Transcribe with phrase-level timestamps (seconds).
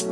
[0.00, 0.08] Halo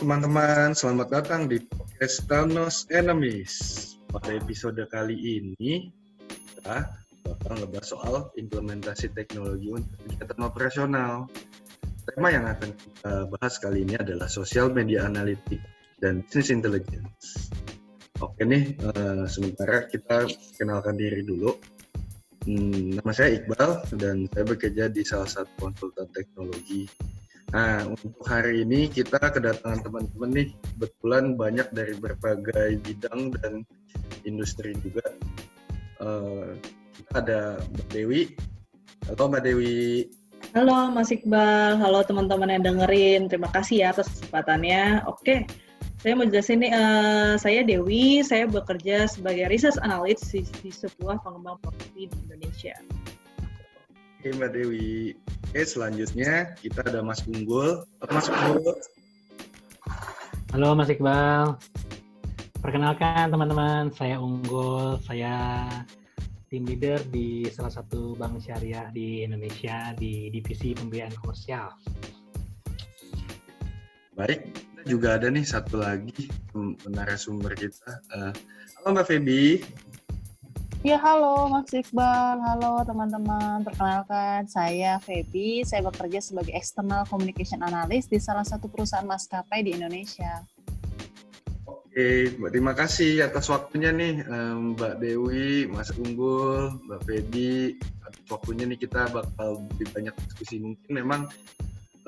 [0.00, 3.52] teman-teman, selamat datang di podcast Thanos Enemies.
[4.08, 5.92] Pada episode kali ini,
[6.32, 6.88] kita
[7.28, 11.28] bakal ngebahas soal implementasi teknologi untuk kegiatan operasional.
[12.06, 15.66] Tema yang akan kita bahas kali ini adalah social media analytics
[15.98, 17.50] dan business intelligence.
[18.22, 21.52] Oke nih, uh, sementara kita kenalkan diri dulu.
[22.46, 26.86] Hmm, nama saya Iqbal dan saya bekerja di salah satu konsultan teknologi
[27.54, 33.62] Nah, untuk hari ini kita kedatangan teman-teman nih, kebetulan banyak dari berbagai bidang dan
[34.26, 35.06] industri juga.
[36.02, 36.58] Uh,
[36.98, 38.22] kita ada Mbak Dewi.
[39.06, 40.10] Halo Mbak Dewi.
[40.56, 43.28] Halo Mas Iqbal, halo teman-teman yang dengerin.
[43.28, 45.04] Terima kasih ya atas kesempatannya.
[45.04, 45.44] Oke,
[46.00, 51.20] saya mau jelasin nih, uh, saya Dewi, saya bekerja sebagai research analyst di, di sebuah
[51.20, 52.72] pengembang properti di Indonesia.
[54.16, 55.12] Oke Mbak Dewi.
[55.52, 57.84] Oke selanjutnya kita ada Mas Unggul.
[58.08, 58.80] Mas Unggul.
[60.56, 61.52] Halo Mas Iqbal.
[62.64, 65.04] Perkenalkan teman-teman, saya Unggul.
[65.04, 65.68] Saya
[66.56, 71.68] tim leader di salah satu bank syariah di Indonesia di divisi pembiayaan komersial.
[74.16, 76.32] Baik, kita juga ada nih satu lagi
[76.88, 78.00] narasumber kita.
[78.08, 78.32] Uh,
[78.80, 79.60] halo Mbak Feby.
[80.80, 82.40] Ya, halo Mas Iqbal.
[82.40, 83.60] Halo teman-teman.
[83.60, 85.60] Perkenalkan, saya Feby.
[85.60, 90.40] Saya bekerja sebagai External Communication Analyst di salah satu perusahaan maskapai di Indonesia.
[91.96, 94.20] Oke, terima kasih atas waktunya nih
[94.76, 97.80] Mbak Dewi, Mas Unggul, Mbak Feby.
[98.04, 100.60] Atas waktunya nih kita bakal lebih banyak diskusi.
[100.60, 101.24] Mungkin memang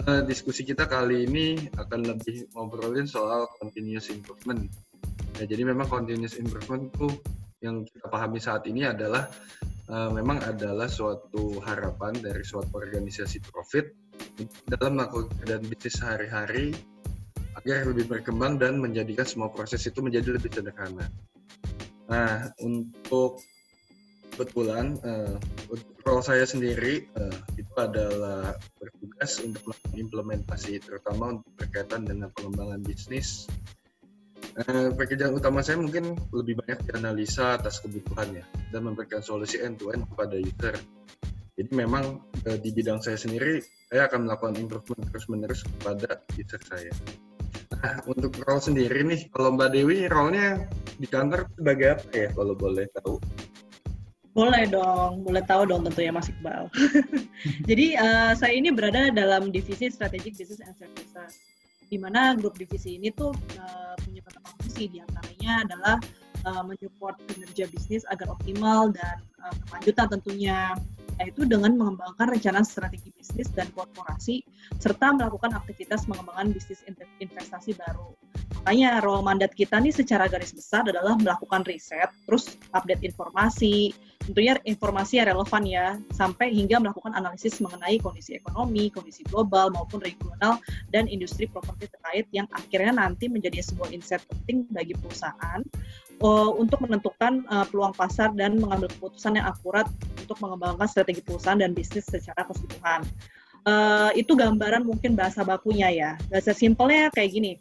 [0.05, 4.69] uh, diskusi kita kali ini akan lebih ngobrolin soal continuous improvement.
[5.41, 7.09] Ya, jadi memang continuous improvement itu
[7.65, 9.25] yang kita pahami saat ini adalah
[9.89, 13.89] uh, memang adalah suatu harapan dari suatu organisasi profit
[14.69, 16.77] dalam melakukan bisnis sehari-hari
[17.59, 21.11] agar lebih berkembang dan menjadikan semua proses itu menjadi lebih sederhana.
[22.09, 23.43] Nah, untuk
[24.39, 25.35] kebetulan uh,
[26.07, 32.81] role saya sendiri uh, itu adalah bertugas untuk melakukan implementasi terutama untuk berkaitan dengan pengembangan
[32.87, 33.51] bisnis
[34.59, 38.43] Uh, pekerjaan utama saya mungkin lebih banyak dianalisa atas kebutuhannya
[38.75, 40.75] dan memberikan solusi end-to-end kepada user.
[41.55, 46.91] Jadi memang uh, di bidang saya sendiri, saya akan melakukan improvement terus-menerus kepada user saya.
[47.77, 50.65] Nah, untuk role sendiri nih, kalau Mbak Dewi, role-nya
[50.97, 53.17] di kantor sebagai apa ya, kalau boleh tahu?
[54.33, 56.71] Boleh dong, boleh tahu dong tentunya Mas Iqbal.
[57.69, 61.43] Jadi uh, saya ini berada dalam divisi Strategic Business and Services
[61.89, 65.97] di mana grup divisi ini tuh uh, punya beberapa fungsi di antaranya adalah
[66.45, 70.77] uh, menyupport kinerja bisnis agar optimal dan uh, kelanjutan tentunya
[71.19, 74.43] yaitu dengan mengembangkan rencana strategi bisnis dan korporasi
[74.79, 76.83] serta melakukan aktivitas mengembangkan bisnis
[77.19, 78.15] investasi baru.
[78.63, 84.61] Makanya role mandat kita nih secara garis besar adalah melakukan riset, terus update informasi, tentunya
[84.69, 90.61] informasi yang relevan ya, sampai hingga melakukan analisis mengenai kondisi ekonomi, kondisi global maupun regional
[90.93, 95.65] dan industri properti terkait yang akhirnya nanti menjadi sebuah insight penting bagi perusahaan
[96.23, 99.87] uh, untuk menentukan uh, peluang pasar dan mengambil keputusan yang akurat
[100.29, 103.01] untuk mengembangkan strategi perusahaan dan bisnis secara keseluruhan.
[103.65, 106.11] Uh, itu gambaran mungkin bahasa bakunya ya.
[106.29, 107.53] Bahasa simpelnya kayak gini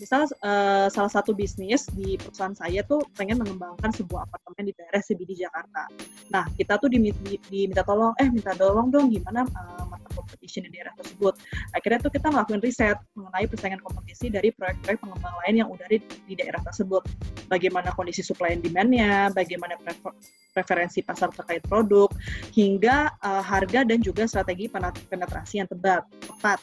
[0.00, 5.04] misal uh, salah satu bisnis di perusahaan saya tuh pengen mengembangkan sebuah apartemen di daerah
[5.04, 5.92] CBD Jakarta.
[6.32, 7.20] Nah, kita tuh diminta,
[7.52, 11.36] diminta tolong, eh minta tolong dong gimana uh, market competition di daerah tersebut.
[11.76, 16.00] Akhirnya tuh kita ngelakuin riset mengenai persaingan kompetisi dari proyek-proyek pengembang lain yang udah di,
[16.24, 17.04] di daerah tersebut.
[17.52, 20.16] Bagaimana kondisi supply and demand-nya, bagaimana prefer,
[20.50, 22.10] preferensi pasar terkait produk,
[22.52, 26.06] hingga uh, harga dan juga strategi penetrasi yang tepat.
[26.26, 26.60] tepat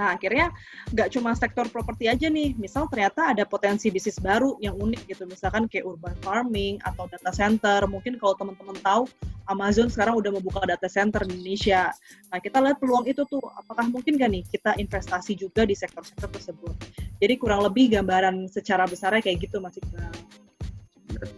[0.00, 0.48] Nah, akhirnya
[0.92, 2.56] nggak cuma sektor properti aja nih.
[2.56, 5.24] Misal ternyata ada potensi bisnis baru yang unik gitu.
[5.28, 7.84] Misalkan kayak urban farming atau data center.
[7.84, 9.04] Mungkin kalau teman-teman tahu,
[9.50, 11.92] Amazon sekarang udah membuka data center di Indonesia.
[12.32, 13.42] Nah, kita lihat peluang itu tuh.
[13.58, 16.74] Apakah mungkin gak nih kita investasi juga di sektor-sektor tersebut?
[17.20, 20.12] Jadi kurang lebih gambaran secara besarnya kayak gitu, Mas Iqbal.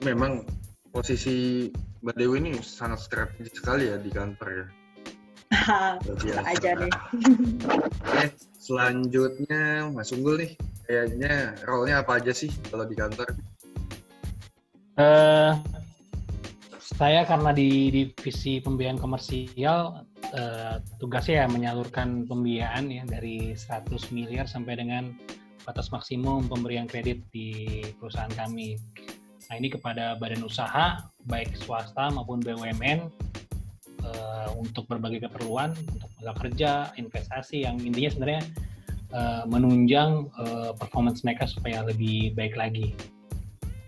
[0.06, 0.46] Memang
[0.94, 1.66] posisi
[2.06, 4.66] Mbak Dewi ini sangat strategis sekali ya di kantor ya
[6.22, 6.92] bisa aja nih.
[8.04, 8.26] Oke,
[8.58, 10.52] selanjutnya Mas Unggul nih,
[10.86, 13.28] kayaknya role-nya apa aja sih kalau di kantor?
[14.94, 15.58] Uh,
[16.78, 24.46] saya karena di divisi pembiayaan komersial, uh, tugasnya ya menyalurkan pembiayaan ya dari 100 miliar
[24.46, 25.10] sampai dengan
[25.64, 28.76] batas maksimum pemberian kredit di perusahaan kami.
[29.48, 33.08] Nah ini kepada badan usaha baik swasta maupun BUMN
[34.04, 38.42] uh, untuk berbagai keperluan untuk modal kerja, investasi yang intinya sebenarnya
[39.12, 42.96] uh, menunjang uh, performance mereka supaya lebih baik lagi.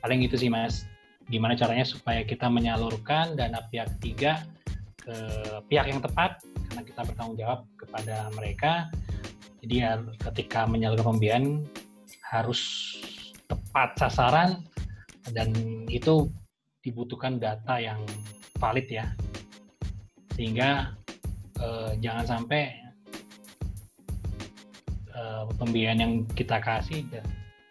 [0.04, 0.84] Paling itu sih mas.
[1.26, 4.46] Gimana caranya supaya kita menyalurkan dana pihak ketiga
[5.02, 5.16] ke
[5.66, 6.38] pihak yang tepat
[6.70, 8.86] karena kita bertanggung jawab kepada mereka.
[9.58, 9.82] Jadi
[10.22, 11.66] ketika menyalurkan pembiayaan
[12.30, 12.62] harus
[13.50, 14.62] tepat sasaran
[15.34, 15.50] dan
[15.90, 16.30] itu
[16.84, 17.98] dibutuhkan data yang
[18.62, 19.06] valid ya
[20.38, 20.94] sehingga
[21.58, 22.62] eh, jangan sampai
[25.10, 27.02] eh, pembiayaan yang kita kasih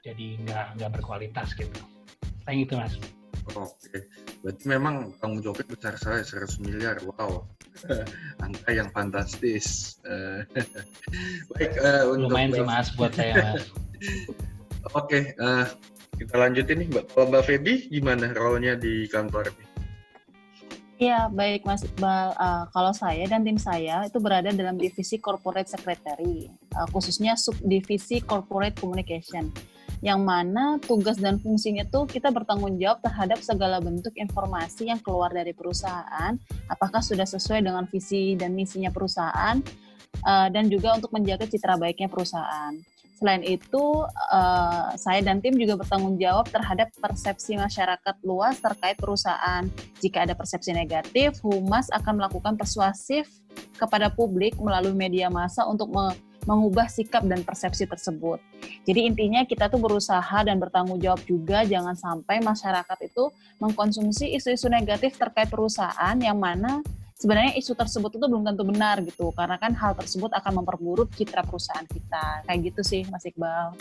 [0.05, 1.81] jadi nggak nggak berkualitas gitu.
[2.45, 2.93] Kayak gitu mas.
[3.53, 4.09] Oke,
[4.41, 7.45] berarti memang tanggung jawabnya besar saya 100 miliar, wow,
[8.45, 9.97] angka yang fantastis.
[11.53, 13.69] Baik, uh, untuk lumayan sih mas buat saya mas.
[14.97, 15.65] Oke, uh,
[16.15, 17.05] kita lanjutin nih, Mbak.
[17.13, 19.65] Mbak Feby, gimana role-nya di kantor ini?
[20.95, 22.31] Iya, baik Mas Iqbal.
[22.39, 28.23] Uh, kalau saya dan tim saya itu berada dalam divisi Corporate Secretary, uh, khususnya subdivisi
[28.23, 29.51] Corporate Communication,
[29.99, 35.35] yang mana tugas dan fungsinya itu kita bertanggung jawab terhadap segala bentuk informasi yang keluar
[35.35, 36.39] dari perusahaan,
[36.71, 39.59] apakah sudah sesuai dengan visi dan misinya perusahaan,
[40.23, 42.71] uh, dan juga untuk menjaga citra baiknya perusahaan.
[43.15, 49.63] Selain itu, uh, saya dan tim juga bertanggung jawab terhadap persepsi masyarakat luas terkait perusahaan.
[50.03, 53.31] Jika ada persepsi negatif, Humas akan melakukan persuasif
[53.79, 56.11] kepada publik melalui media massa untuk me
[56.45, 58.37] mengubah sikap dan persepsi tersebut.
[58.85, 64.69] Jadi intinya kita tuh berusaha dan bertanggung jawab juga jangan sampai masyarakat itu mengkonsumsi isu-isu
[64.69, 66.85] negatif terkait perusahaan yang mana
[67.15, 71.47] sebenarnya isu tersebut itu belum tentu benar gitu karena kan hal tersebut akan memperburuk citra
[71.47, 73.71] perusahaan kita kayak gitu sih Mas Iqbal.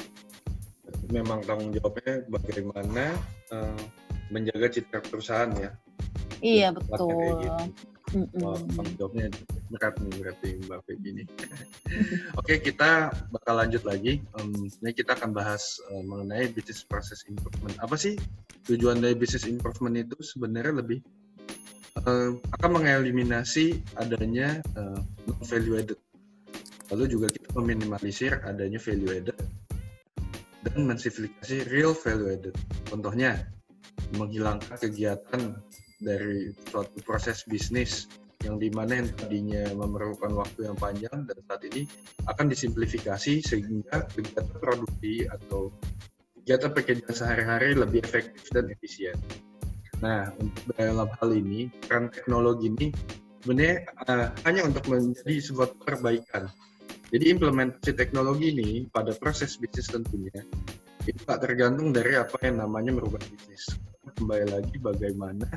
[1.10, 3.18] Memang tanggung jawabnya bagaimana
[3.50, 3.82] uh,
[4.30, 5.70] menjaga citra perusahaan ya.
[6.38, 7.42] Iya betul.
[7.42, 7.62] Gitu.
[8.14, 8.54] Mm -mm.
[8.78, 9.26] Tanggung jawabnya
[9.74, 11.24] berat nih berarti Mbak Peggy ini.
[12.38, 14.22] Oke, kita bakal lanjut lagi.
[14.38, 17.74] Um, ini kita akan bahas uh, mengenai business process improvement.
[17.82, 18.14] Apa sih
[18.70, 21.02] tujuan dari business improvement itu sebenarnya lebih
[22.02, 24.98] uh, akan mengeliminasi adanya uh,
[25.46, 26.00] value added.
[26.92, 29.38] Lalu juga kita meminimalisir adanya value added
[30.64, 32.54] dan mensimplifikasi real value added.
[32.88, 33.46] Contohnya,
[34.16, 35.58] menghilangkan kegiatan
[36.02, 38.10] dari suatu proses bisnis
[38.44, 41.88] yang di mana yang tadinya memerlukan waktu yang panjang dan saat ini
[42.28, 45.72] akan disimplifikasi sehingga kegiatan produksi atau
[46.44, 49.16] kegiatan pekerjaan sehari-hari lebih efektif dan efisien.
[50.04, 52.86] Nah, untuk dalam hal ini, peran teknologi ini
[53.40, 56.52] sebenarnya uh, hanya untuk menjadi sebuah perbaikan.
[57.08, 60.44] Jadi implementasi teknologi ini pada proses bisnis tentunya
[61.08, 63.80] itu tak tergantung dari apa yang namanya merubah bisnis.
[64.20, 65.48] Kembali lagi bagaimana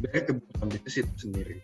[0.00, 1.60] dari kebutuhan bisnis itu sendiri.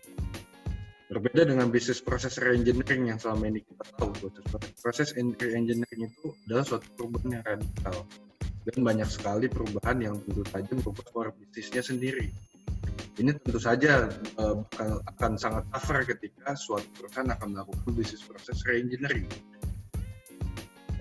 [1.09, 4.29] Berbeda dengan bisnis proses reengineering yang selama ini kita tahu,
[4.85, 8.05] proses reengineering itu adalah suatu perubahan yang radikal
[8.63, 12.31] dan banyak sekali perubahan yang tentu saja merubah core bisnisnya sendiri.
[13.13, 14.09] Ini tentu saja
[14.41, 14.57] uh,
[15.05, 19.29] akan sangat suffer ketika suatu perusahaan akan melakukan bisnis proses reengineering.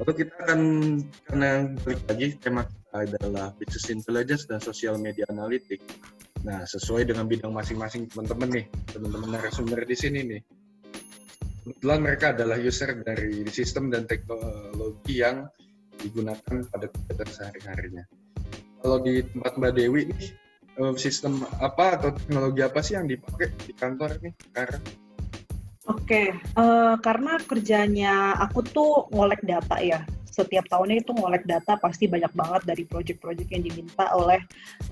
[0.00, 0.60] Lalu kita akan
[1.28, 1.50] karena
[1.86, 5.84] balik lagi tema kita adalah business intelligence dan social media analytics.
[6.42, 10.42] Nah, sesuai dengan bidang masing-masing teman-teman nih, teman-teman narasumber di sini nih.
[11.62, 15.46] Kebetulan mereka adalah user dari sistem dan teknologi yang
[16.02, 18.04] digunakan pada kegiatan sehari-harinya.
[18.82, 20.22] Kalau di tempat Mbak Dewi nih,
[20.82, 24.82] eh, sistem apa atau teknologi apa sih yang dipakai di kantor nih sekarang?
[25.90, 30.06] Oke, uh, karena kerjanya aku tuh ngolek data ya.
[30.30, 34.38] Setiap tahunnya itu ngolek data pasti banyak banget dari proyek-proyek yang diminta oleh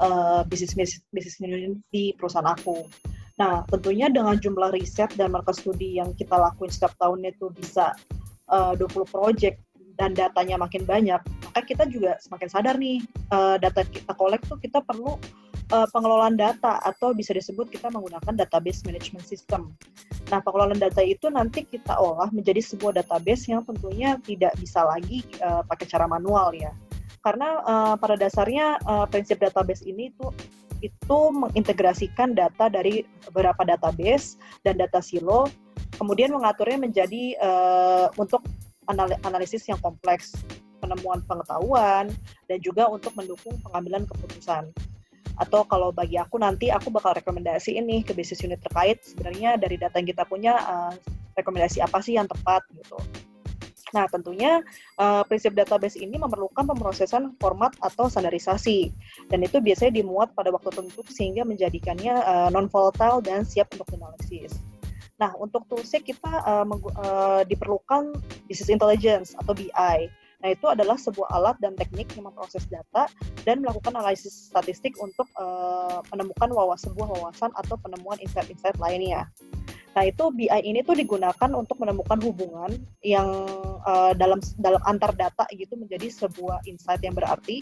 [0.02, 1.38] uh, bisnis bisnis
[1.94, 2.90] di perusahaan aku.
[3.38, 7.94] Nah, tentunya dengan jumlah riset dan market studi yang kita lakuin setiap tahunnya itu bisa
[8.50, 9.62] uh, 20 proyek
[10.00, 14.56] dan datanya makin banyak, maka kita juga semakin sadar nih uh, data kita kolek tuh
[14.56, 15.20] kita perlu
[15.76, 19.76] uh, pengelolaan data atau bisa disebut kita menggunakan database management system.
[20.32, 25.20] Nah, pengelolaan data itu nanti kita olah menjadi sebuah database yang tentunya tidak bisa lagi
[25.44, 26.72] uh, pakai cara manual ya.
[27.20, 30.32] Karena uh, pada dasarnya uh, prinsip database ini itu
[30.80, 35.44] itu mengintegrasikan data dari beberapa database dan data silo,
[36.00, 38.40] kemudian mengaturnya menjadi uh, untuk
[38.98, 40.34] analisis yang kompleks,
[40.80, 42.08] penemuan pengetahuan,
[42.48, 44.72] dan juga untuk mendukung pengambilan keputusan.
[45.40, 49.80] atau kalau bagi aku nanti aku bakal rekomendasi ini ke bisnis unit terkait sebenarnya dari
[49.80, 50.92] data yang kita punya uh,
[51.32, 53.00] rekomendasi apa sih yang tepat gitu.
[53.90, 54.62] Nah, tentunya
[55.02, 58.94] uh, prinsip database ini memerlukan pemrosesan format atau standarisasi,
[59.26, 64.62] dan itu biasanya dimuat pada waktu tertentu sehingga menjadikannya uh, non-volatile dan siap untuk analisis.
[65.20, 68.16] Nah, untuk toolsnya kita uh, uh, diperlukan
[68.48, 69.98] business intelligence atau BI.
[70.40, 73.04] Nah, itu adalah sebuah alat dan teknik yang memproses data
[73.44, 79.28] dan melakukan analisis statistik untuk uh, menemukan wawas sebuah wawasan atau penemuan insight-insight lainnya.
[79.92, 82.72] Nah, itu BI ini tuh digunakan untuk menemukan hubungan
[83.04, 83.28] yang
[83.84, 87.60] uh, dalam dalam antar data gitu menjadi sebuah insight yang berarti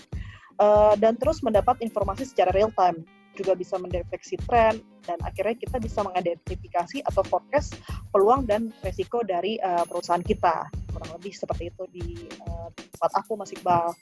[0.63, 3.03] uh, dan terus mendapat informasi secara real time
[3.39, 7.79] juga bisa mendeteksi tren dan akhirnya kita bisa mengidentifikasi atau forecast
[8.11, 10.67] peluang dan resiko dari uh, perusahaan kita.
[10.91, 12.07] Kurang lebih seperti itu di
[12.43, 13.95] uh, tempat aku Mas Iqbal.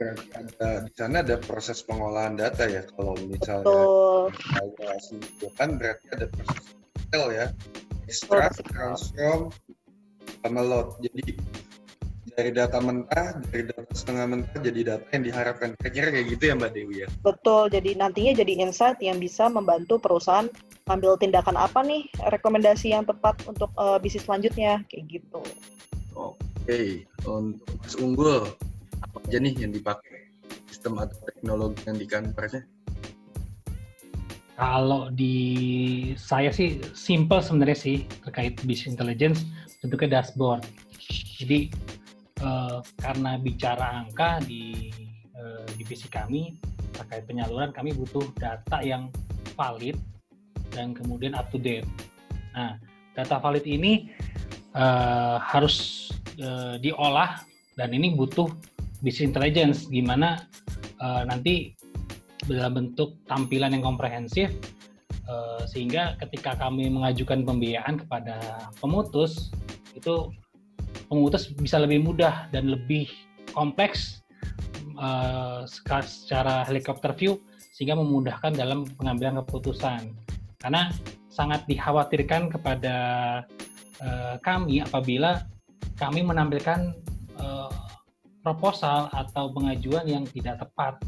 [0.00, 2.82] Berarti ada di sana ada proses pengolahan data ya?
[2.96, 3.68] Kalau misalnya
[4.56, 6.64] evaluasi itu kan berarti ada proses
[6.96, 7.46] detail ya.
[8.08, 9.52] Extract, transform,
[10.42, 10.98] sama load.
[11.04, 11.38] Jadi
[12.32, 15.68] dari data mentah, dari data setengah mentah jadi data yang diharapkan.
[15.78, 17.08] Kira-kira kayak gitu ya Mbak Dewi ya?
[17.20, 20.48] Betul, jadi nantinya jadi insight yang bisa membantu perusahaan
[20.90, 25.40] ambil tindakan apa nih, rekomendasi yang tepat untuk uh, bisnis selanjutnya, kayak gitu.
[26.16, 26.88] Oke, okay.
[27.28, 28.48] untuk Mas Unggul,
[29.00, 30.32] apa aja nih yang dipakai
[30.66, 32.62] sistem atau teknologi yang di kantornya?
[34.56, 35.36] Kalau di
[36.14, 39.40] saya sih simple sebenarnya sih terkait business intelligence
[39.80, 40.62] bentuknya dashboard.
[41.40, 41.72] Jadi
[42.42, 44.90] uh, karena bicara angka di
[45.38, 46.58] uh, divisi kami
[46.92, 49.08] terkait penyaluran kami butuh data yang
[49.56, 49.96] valid
[50.74, 51.88] dan kemudian up to date.
[52.52, 52.76] Nah,
[53.16, 54.12] data valid ini
[54.76, 56.08] uh, harus
[56.40, 57.40] uh, diolah
[57.76, 58.48] dan ini butuh
[59.00, 60.44] business intelligence gimana
[61.00, 61.72] uh, nanti
[62.46, 64.50] dalam bentuk tampilan yang komprehensif
[65.30, 69.54] uh, sehingga ketika kami mengajukan pembiayaan kepada pemutus
[69.94, 70.32] itu
[71.08, 73.08] pemutus bisa lebih mudah dan lebih
[73.52, 74.22] kompleks
[74.96, 77.38] uh, secara helikopter view
[77.72, 80.12] sehingga memudahkan dalam pengambilan keputusan.
[80.60, 80.92] Karena
[81.32, 82.96] sangat dikhawatirkan kepada
[84.04, 85.42] uh, kami apabila
[85.96, 86.92] kami menampilkan
[87.40, 87.72] uh,
[88.44, 91.00] proposal atau pengajuan yang tidak tepat.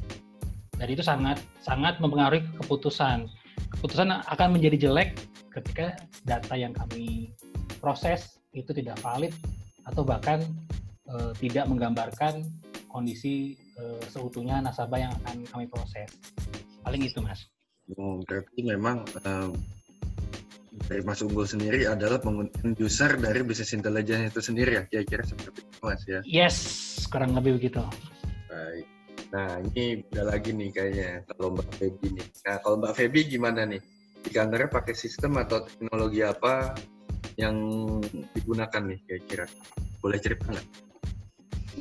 [0.75, 3.31] Dan itu sangat sangat mempengaruhi keputusan.
[3.79, 5.15] Keputusan akan menjadi jelek
[5.55, 5.95] ketika
[6.27, 7.31] data yang kami
[7.79, 9.31] proses itu tidak valid
[9.85, 10.41] atau bahkan
[11.09, 12.45] uh, tidak menggambarkan
[12.89, 16.09] kondisi uh, seutuhnya nasabah yang akan kami proses.
[16.85, 17.49] Paling itu, Mas.
[17.97, 19.53] Oh, berarti memang uh,
[20.89, 25.61] dari Mas Unggul sendiri adalah penggunaan user dari bisnis intelligence itu sendiri ya, kira-kira seperti
[25.63, 26.21] itu, Mas ya?
[26.25, 26.57] Yes,
[27.09, 27.83] kurang lebih begitu.
[28.49, 28.87] Baik.
[29.35, 32.27] Nah, ini udah lagi nih kayaknya kalau Mbak Feby nih.
[32.47, 33.83] Nah, kalau Mbak Feby gimana nih?
[34.25, 36.73] Di kantornya pakai sistem atau teknologi apa
[37.37, 37.57] yang
[38.33, 39.47] digunakan nih kira-kira?
[39.99, 40.67] Boleh cerita nggak?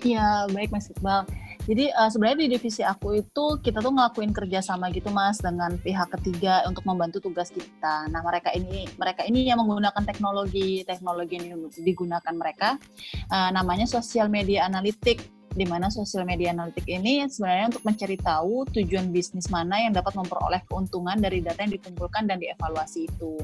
[0.01, 1.23] Iya, baik Mas Iqbal.
[1.63, 6.11] Jadi uh, sebenarnya di divisi aku itu kita tuh ngelakuin kerjasama gitu Mas dengan pihak
[6.19, 8.11] ketiga untuk membantu tugas kita.
[8.11, 12.75] Nah mereka ini mereka ini yang menggunakan teknologi teknologi yang digunakan mereka
[13.31, 18.65] uh, namanya sosial media analitik di mana sosial media analitik ini sebenarnya untuk mencari tahu
[18.73, 23.37] tujuan bisnis mana yang dapat memperoleh keuntungan dari data yang dikumpulkan dan dievaluasi itu.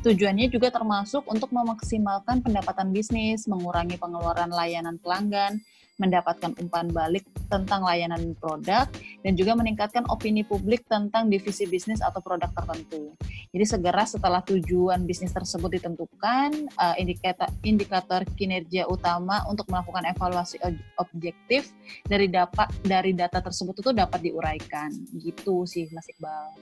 [0.00, 5.60] Tujuannya juga termasuk untuk memaksimalkan pendapatan bisnis, mengurangi pengeluaran layanan pelanggan,
[6.00, 8.88] mendapatkan umpan balik tentang layanan produk,
[9.20, 13.12] dan juga meningkatkan opini publik tentang divisi bisnis atau produk tertentu.
[13.52, 20.56] Jadi segera setelah tujuan bisnis tersebut ditentukan, uh, indikator, indikator kinerja utama untuk melakukan evaluasi
[20.96, 21.74] objektif
[22.08, 24.88] dari dapat dari data tersebut itu dapat diuraikan.
[25.18, 26.56] Gitu sih Mas Iqbal.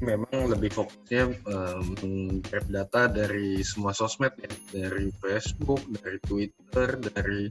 [0.00, 7.48] Memang lebih fokusnya um, data dari semua sosmed ya, dari Facebook, dari Twitter, dari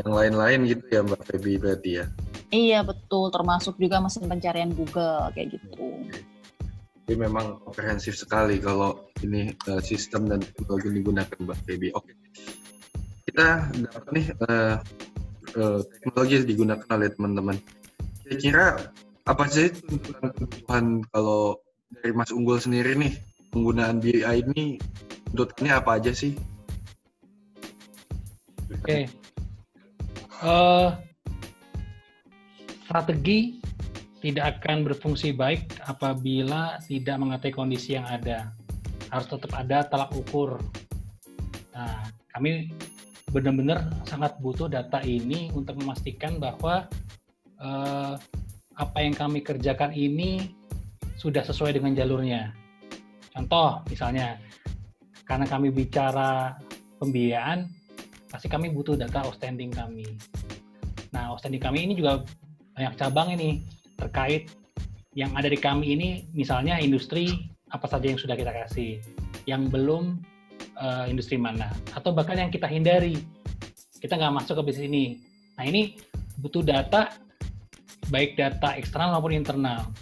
[0.00, 2.06] yang lain-lain gitu ya Mbak Feby berarti ya?
[2.52, 5.88] Iya betul, termasuk juga mesin pencarian Google kayak gitu.
[7.02, 11.88] Jadi memang komprehensif sekali kalau ini uh, sistem dan teknologi yang digunakan Mbak Feby.
[11.96, 12.12] Oke,
[13.28, 14.76] kita dapat nih uh,
[15.60, 17.56] uh, teknologi yang digunakan oleh teman-teman.
[18.24, 18.66] Kira-kira
[19.28, 21.60] apa sih tuntutan kalau
[21.92, 23.12] dari Mas Unggul sendiri nih
[23.52, 24.80] penggunaan BI ini
[25.32, 26.32] tuntutannya apa aja sih?
[28.72, 29.21] Oke, okay
[30.42, 30.98] uh,
[32.84, 33.62] strategi
[34.22, 38.54] tidak akan berfungsi baik apabila tidak mengetahui kondisi yang ada.
[39.10, 40.62] Harus tetap ada telak ukur.
[41.74, 42.70] Nah, kami
[43.34, 46.86] benar-benar sangat butuh data ini untuk memastikan bahwa
[47.58, 48.14] uh,
[48.78, 50.54] apa yang kami kerjakan ini
[51.18, 52.54] sudah sesuai dengan jalurnya.
[53.32, 54.36] Contoh misalnya,
[55.24, 56.56] karena kami bicara
[57.00, 57.66] pembiayaan,
[58.32, 60.08] pasti kami butuh data outstanding kami.
[61.12, 62.24] Nah, outstanding kami ini juga
[62.72, 63.60] banyak cabang ini
[64.00, 64.48] terkait
[65.12, 69.04] yang ada di kami ini, misalnya industri apa saja yang sudah kita kasih,
[69.44, 70.24] yang belum
[70.80, 73.20] uh, industri mana, atau bahkan yang kita hindari,
[74.00, 75.06] kita nggak masuk ke bisnis ini.
[75.60, 76.00] Nah ini
[76.40, 77.12] butuh data,
[78.08, 79.92] baik data eksternal maupun internal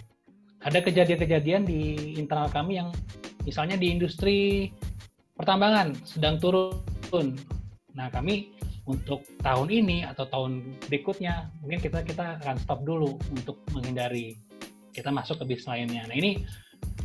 [0.61, 2.93] ada kejadian-kejadian di internal kami yang
[3.45, 4.69] misalnya di industri
[5.33, 7.33] pertambangan sedang turun.
[7.91, 8.55] Nah, kami
[8.87, 14.39] untuk tahun ini atau tahun berikutnya mungkin kita kita akan stop dulu untuk menghindari
[14.91, 16.03] kita masuk ke bisnis lainnya.
[16.07, 16.43] Nah, ini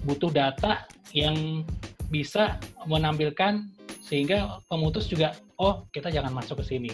[0.07, 1.67] butuh data yang
[2.11, 3.67] bisa menampilkan
[4.07, 6.93] sehingga pemutus juga oh, kita jangan masuk ke sini.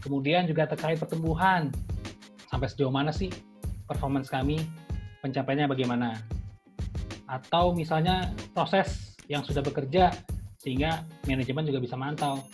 [0.00, 1.74] Kemudian juga terkait pertumbuhan.
[2.50, 3.30] Sampai sejauh mana sih
[3.86, 4.62] performance kami
[5.22, 6.18] pencapaiannya bagaimana.
[7.26, 10.10] Atau misalnya proses yang sudah bekerja
[10.60, 12.44] sehingga manajemen juga bisa mantau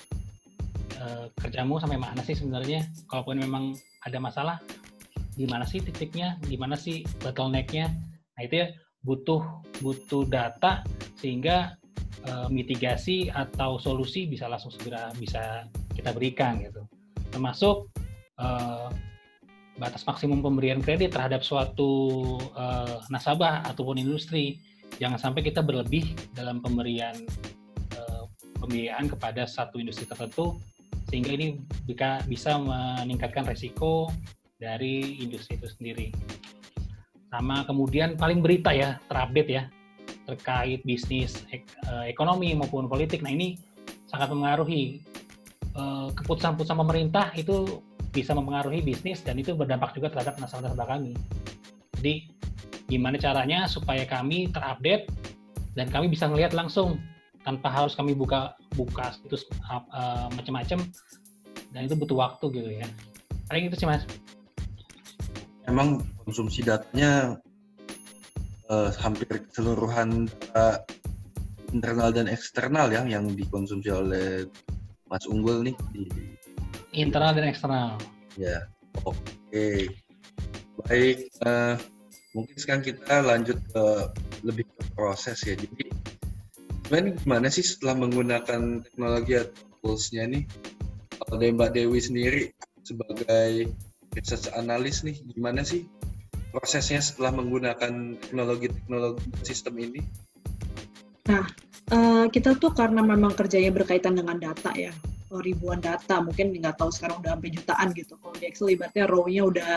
[0.94, 2.86] e, kerjamu sampai mana sih sebenarnya.
[3.10, 3.74] Kalaupun memang
[4.06, 4.56] ada masalah,
[5.34, 7.90] di mana sih titiknya, di mana sih bottlenecknya.
[8.38, 8.68] Nah itu ya
[9.02, 9.42] butuh
[9.82, 10.86] butuh data
[11.18, 11.74] sehingga
[12.22, 16.86] e, mitigasi atau solusi bisa langsung segera bisa kita berikan gitu.
[17.34, 17.90] Termasuk
[18.38, 18.46] e,
[19.76, 22.20] batas maksimum pemberian kredit terhadap suatu
[22.56, 24.60] uh, nasabah ataupun industri.
[24.96, 27.12] Jangan sampai kita berlebih dalam pemberian
[28.58, 30.58] pembiayaan kepada satu industri tertentu
[31.06, 31.62] sehingga ini
[32.26, 34.10] bisa meningkatkan resiko
[34.58, 36.08] dari industri itu sendiri.
[37.30, 39.64] Sama kemudian paling berita ya terupdate ya
[40.26, 43.22] terkait bisnis ek, uh, ekonomi maupun politik.
[43.22, 43.54] Nah ini
[44.10, 45.02] sangat mempengaruhi
[46.16, 51.12] keputusan-keputusan pemerintah itu bisa mempengaruhi bisnis dan itu berdampak juga terhadap nasabah-nasabah kami.
[52.00, 52.32] Jadi
[52.88, 55.04] gimana caranya supaya kami terupdate
[55.76, 56.96] dan kami bisa melihat langsung
[57.46, 60.82] tanpa harus kami buka buka situs uh, macam-macam
[61.70, 62.86] dan itu butuh waktu gitu ya.
[63.46, 64.02] Paling itu sih mas.
[65.70, 67.38] Emang konsumsi datanya
[68.66, 70.26] uh, hampir keseluruhan
[70.58, 70.82] uh,
[71.70, 74.46] internal dan eksternal ya yang dikonsumsi oleh
[75.06, 76.04] Mas Unggul nih di
[76.94, 77.98] internal dan eksternal.
[78.34, 78.66] Ya,
[79.06, 79.18] oke.
[79.50, 79.90] Okay.
[80.86, 81.78] Baik, uh,
[82.36, 83.84] mungkin sekarang kita lanjut ke
[84.44, 85.56] lebih ke proses ya.
[85.56, 85.88] Jadi,
[86.86, 90.46] sebenarnya gimana sih setelah menggunakan teknologi atau toolsnya nih?
[91.18, 92.42] Kalau dari Mbak Dewi sendiri
[92.86, 93.74] sebagai
[94.14, 95.90] research analis nih, gimana sih
[96.54, 100.00] prosesnya setelah menggunakan teknologi-teknologi sistem ini?
[101.26, 101.42] Nah,
[101.90, 104.94] uh, kita tuh karena memang kerjanya berkaitan dengan data ya
[105.26, 109.42] ribuan data mungkin nggak tahu sekarang udah sampai jutaan gitu kalau di Excel ibaratnya row-nya
[109.42, 109.74] udah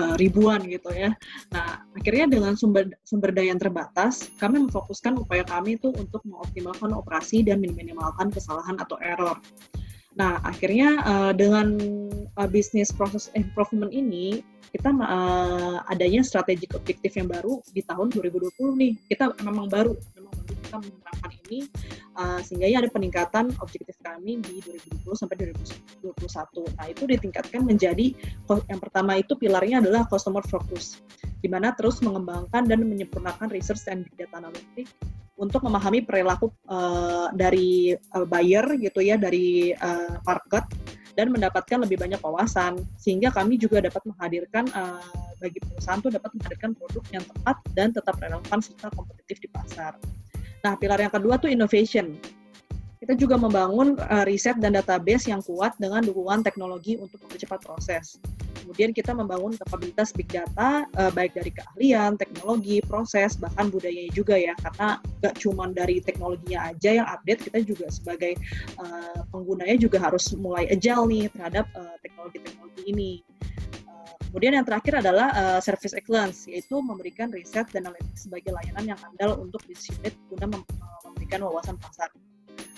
[0.00, 1.12] uh, ribuan gitu ya.
[1.52, 6.96] Nah akhirnya dengan sumber sumber daya yang terbatas kami memfokuskan upaya kami itu untuk mengoptimalkan
[6.96, 9.36] operasi dan meminimalkan kesalahan atau error.
[10.16, 11.76] Nah akhirnya uh, dengan
[12.40, 18.54] uh, bisnis proses improvement ini kita uh, adanya strategik objektif yang baru di tahun 2020
[18.78, 18.92] nih.
[19.10, 19.98] Kita memang baru
[20.56, 21.60] kita menerapkan ini
[22.18, 25.36] uh, sehingga ya ada peningkatan objektif kami di 2020 sampai
[26.02, 28.06] 2021 nah itu ditingkatkan menjadi
[28.66, 31.00] yang pertama itu pilarnya adalah customer focus
[31.40, 34.92] di mana terus mengembangkan dan menyempurnakan research and data analytics
[35.40, 40.68] untuk memahami perilaku uh, dari uh, buyer gitu ya dari uh, market
[41.16, 46.30] dan mendapatkan lebih banyak wawasan sehingga kami juga dapat menghadirkan uh, bagi perusahaan tuh dapat
[46.36, 49.96] menghadirkan produk yang tepat dan tetap relevan serta kompetitif di pasar.
[50.60, 52.20] Nah, pilar yang kedua tuh innovation.
[53.00, 58.20] Kita juga membangun uh, riset dan database yang kuat dengan dukungan teknologi untuk mempercepat proses.
[58.60, 64.36] Kemudian kita membangun kapabilitas big data uh, baik dari keahlian, teknologi, proses, bahkan budayanya juga
[64.36, 64.52] ya.
[64.60, 68.36] Karena nggak cuma dari teknologinya aja yang update, kita juga sebagai
[68.76, 71.72] uh, penggunanya juga harus mulai agile nih terhadap
[72.04, 73.12] teknologi-teknologi uh, ini.
[74.28, 79.00] Kemudian yang terakhir adalah uh, service excellence, yaitu memberikan riset dan analitik sebagai layanan yang
[79.00, 80.62] andal untuk bisnis guna mem
[81.02, 82.12] memberikan wawasan pasar.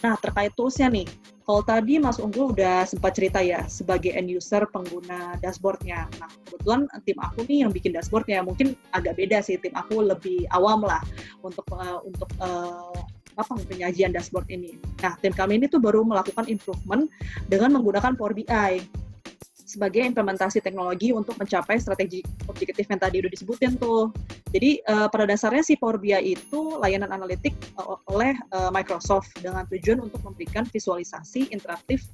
[0.02, 1.06] Nah, terkait toolsnya nih,
[1.46, 6.10] kalau tadi Mas Unggul udah sempat cerita ya, sebagai end user pengguna dashboardnya.
[6.18, 10.50] Nah, kebetulan tim aku nih yang bikin dashboardnya, mungkin agak beda sih, tim aku lebih
[10.50, 10.98] awam lah
[11.46, 12.98] untuk uh, untuk uh,
[13.38, 14.74] apa penyajian dashboard ini.
[15.00, 17.06] Nah, tim kami ini tuh baru melakukan improvement
[17.46, 19.01] dengan menggunakan Power BI
[19.72, 24.12] sebagai implementasi teknologi untuk mencapai strategi objektif yang tadi udah disebutin tuh.
[24.52, 29.64] Jadi uh, pada dasarnya si Power BI itu layanan analitik uh, oleh uh, Microsoft dengan
[29.72, 32.04] tujuan untuk memberikan visualisasi interaktif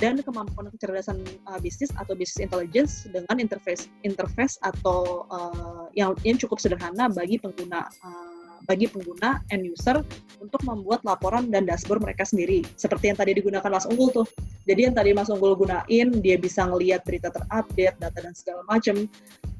[0.00, 6.40] dan kemampuan kecerdasan uh, bisnis atau business intelligence dengan interface interface atau uh, yang yang
[6.40, 8.33] cukup sederhana bagi pengguna uh,
[8.64, 10.00] bagi pengguna end user
[10.40, 12.64] untuk membuat laporan dan dashboard mereka sendiri.
[12.76, 14.26] Seperti yang tadi digunakan Mas Unggul tuh.
[14.64, 19.08] Jadi yang tadi Mas Unggul gunain dia bisa ngelihat berita terupdate data dan segala macam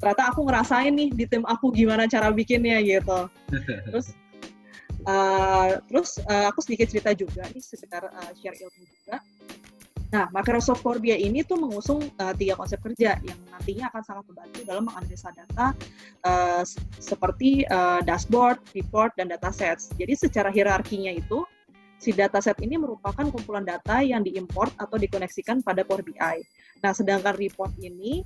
[0.01, 3.29] ternyata aku ngerasain nih di tim aku gimana cara bikinnya gitu.
[3.89, 4.13] Terus
[5.05, 9.15] uh, terus uh, aku sedikit cerita juga nih sekitar uh, share ilmu juga
[10.13, 14.23] Nah, Microsoft Power BI ini tuh mengusung uh, tiga konsep kerja yang nantinya akan sangat
[14.29, 15.73] membantu dalam menganalisa data
[16.23, 16.63] uh,
[17.01, 19.89] seperti uh, dashboard, report, dan datasets.
[19.97, 21.43] Jadi secara hierarkinya itu,
[21.97, 26.37] si dataset ini merupakan kumpulan data yang diimport atau dikoneksikan pada Power BI.
[26.83, 28.21] Nah, sedangkan report ini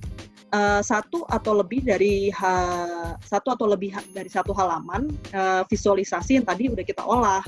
[0.52, 6.46] uh, satu atau lebih dari ha, satu atau lebih dari satu halaman uh, visualisasi yang
[6.46, 7.40] tadi udah kita olah.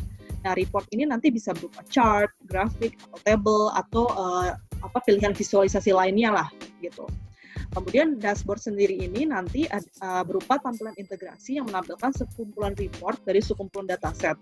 [0.43, 5.95] Nah, report ini nanti bisa berupa chart, grafik, atau table, atau uh, apa pilihan visualisasi
[5.95, 6.49] lainnya lah
[6.83, 7.07] gitu.
[7.73, 13.89] Kemudian dashboard sendiri ini nanti uh, berupa tampilan integrasi yang menampilkan sekumpulan report dari sekumpulan
[13.89, 14.37] dataset.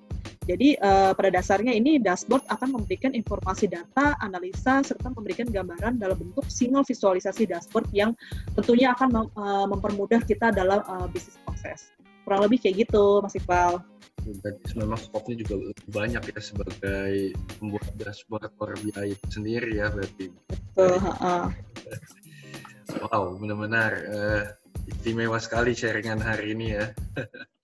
[0.50, 6.18] Jadi uh, pada dasarnya ini dashboard akan memberikan informasi data, analisa, serta memberikan gambaran dalam
[6.18, 8.18] bentuk single visualisasi dashboard yang
[8.58, 11.94] tentunya akan mem uh, mempermudah kita dalam uh, bisnis proses.
[12.26, 13.78] Kurang lebih kayak gitu, Mas Iqbal
[14.76, 20.30] memang skopnya juga banyak ya sebagai pembuat dashboard Power BI itu sendiri ya berarti.
[20.48, 20.96] Betul.
[21.20, 21.46] Uh,
[23.06, 24.44] wow, benar-benar uh,
[24.86, 26.86] istimewa sekali sharingan hari ini ya.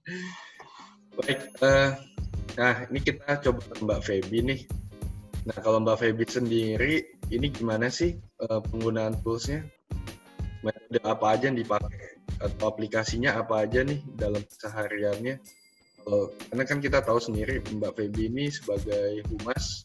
[1.16, 1.96] Baik, uh,
[2.60, 4.60] nah ini kita coba ke Mbak Feby nih.
[5.48, 6.94] Nah kalau Mbak Feby sendiri,
[7.32, 9.64] ini gimana sih uh, penggunaan toolsnya?
[10.60, 12.18] Metode apa aja yang dipakai?
[12.36, 15.40] Atau aplikasinya apa aja nih dalam kesehariannya?
[16.06, 19.82] Karena kan kita tahu sendiri Mbak Feby ini sebagai humas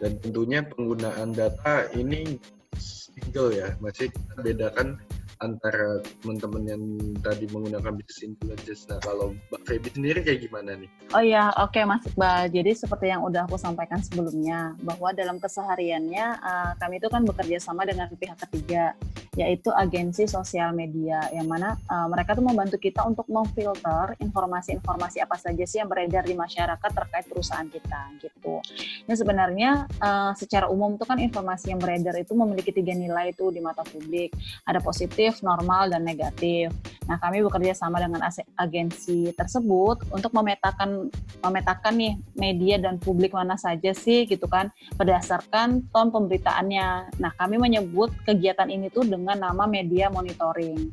[0.00, 2.40] dan tentunya penggunaan data ini
[2.80, 4.96] single ya masih kita bedakan
[5.40, 6.82] antara teman-teman yang
[7.24, 8.84] tadi menggunakan business intelligence.
[8.92, 10.90] Nah, kalau Mbak Feby sendiri kayak gimana nih?
[11.16, 12.52] Oh iya, oke okay, Mas Iqbal.
[12.52, 17.56] Jadi seperti yang udah aku sampaikan sebelumnya, bahwa dalam kesehariannya uh, kami itu kan bekerja
[17.56, 18.92] sama dengan pihak ketiga,
[19.38, 25.40] yaitu agensi sosial media, yang mana uh, mereka tuh membantu kita untuk memfilter informasi-informasi apa
[25.40, 28.60] saja sih yang beredar di masyarakat terkait perusahaan kita, gitu.
[29.08, 29.70] Ini sebenarnya
[30.04, 33.80] uh, secara umum tuh kan informasi yang beredar itu memiliki tiga nilai itu di mata
[33.86, 34.36] publik.
[34.66, 36.74] Ada positif, positif, normal, dan negatif.
[37.06, 38.26] Nah, kami bekerja sama dengan
[38.58, 41.10] agensi tersebut untuk memetakan
[41.42, 47.18] memetakan nih media dan publik mana saja sih gitu kan berdasarkan ton pemberitaannya.
[47.22, 50.90] Nah, kami menyebut kegiatan ini tuh dengan nama media monitoring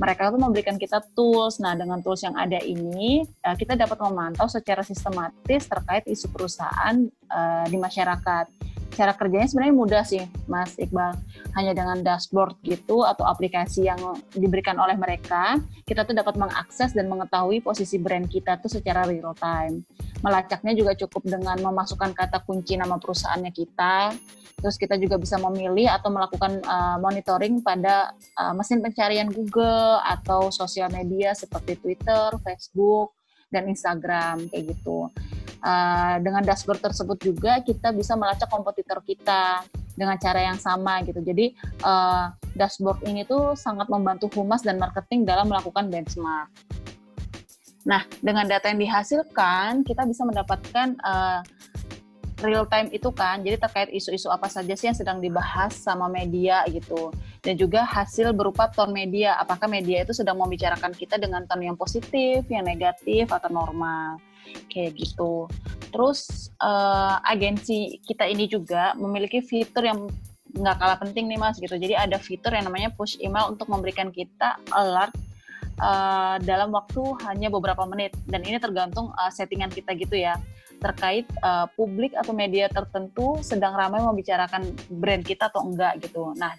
[0.00, 1.60] mereka tuh memberikan kita tools.
[1.60, 6.96] Nah, dengan tools yang ada ini, eh, kita dapat memantau secara sistematis terkait isu perusahaan
[7.28, 8.48] uh, di masyarakat
[8.92, 11.16] cara kerjanya sebenarnya mudah sih Mas Iqbal.
[11.56, 13.98] Hanya dengan dashboard gitu atau aplikasi yang
[14.36, 19.32] diberikan oleh mereka kita tuh dapat mengakses dan mengetahui posisi brand kita tuh secara real
[19.36, 19.82] time.
[20.20, 24.14] Melacaknya juga cukup dengan memasukkan kata kunci nama perusahaannya kita.
[24.62, 30.54] Terus kita juga bisa memilih atau melakukan uh, monitoring pada uh, mesin pencarian Google atau
[30.54, 33.16] sosial media seperti Twitter, Facebook
[33.50, 35.10] dan Instagram kayak gitu
[35.62, 39.64] uh, dengan dashboard tersebut juga kita bisa melacak kompetitor kita
[39.96, 41.22] dengan cara yang sama gitu.
[41.22, 41.54] Jadi
[41.86, 46.50] uh, dashboard ini tuh sangat membantu humas dan marketing dalam melakukan benchmark.
[47.82, 51.42] Nah, dengan data yang dihasilkan, kita bisa mendapatkan uh,
[52.42, 56.66] real time itu kan jadi terkait isu-isu apa saja sih yang sedang dibahas sama media
[56.68, 61.62] gitu dan juga hasil berupa ton media apakah media itu sedang membicarakan kita dengan ton
[61.62, 64.18] yang positif yang negatif atau normal
[64.72, 65.46] kayak gitu.
[65.92, 70.08] Terus uh, agensi kita ini juga memiliki fitur yang
[70.52, 71.76] nggak kalah penting nih mas gitu.
[71.76, 75.12] Jadi ada fitur yang namanya push email untuk memberikan kita alert
[75.80, 78.12] uh, dalam waktu hanya beberapa menit.
[78.28, 80.36] Dan ini tergantung uh, settingan kita gitu ya.
[80.82, 86.34] Terkait uh, publik atau media tertentu sedang ramai membicarakan brand kita atau enggak gitu.
[86.36, 86.52] Nah,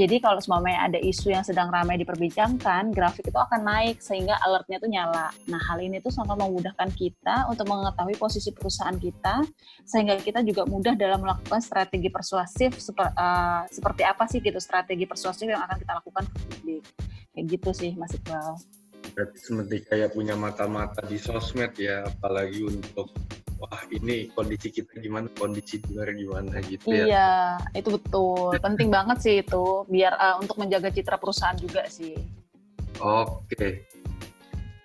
[0.00, 4.80] jadi kalau semuanya ada isu yang sedang ramai diperbincangkan, grafik itu akan naik sehingga alertnya
[4.80, 5.28] itu nyala.
[5.44, 9.44] Nah, hal ini tuh sangat memudahkan kita untuk mengetahui posisi perusahaan kita,
[9.84, 15.04] sehingga kita juga mudah dalam melakukan strategi persuasif seper, uh, seperti apa sih gitu strategi
[15.04, 16.84] persuasif yang akan kita lakukan ke publik.
[17.36, 18.56] Kayak gitu sih, Mas Iqbal.
[19.12, 23.12] Berarti seperti kayak punya mata-mata di sosmed ya, apalagi untuk
[23.60, 27.04] wah ini kondisi kita gimana, kondisi luar gimana gitu ya.
[27.04, 27.32] Iya,
[27.76, 28.56] itu betul.
[28.56, 32.16] Penting banget sih itu, biar uh, untuk menjaga citra perusahaan juga sih.
[33.04, 33.52] Oke.
[33.52, 33.72] Okay.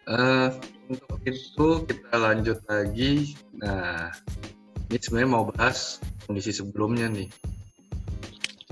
[0.06, 0.50] Uh, eh,
[0.92, 3.34] untuk itu kita lanjut lagi.
[3.58, 4.12] Nah,
[4.92, 7.32] ini sebenarnya mau bahas kondisi sebelumnya nih.